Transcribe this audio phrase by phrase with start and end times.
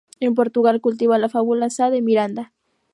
[0.19, 2.53] En Portugal cultiva la fábula Sá de Miranda.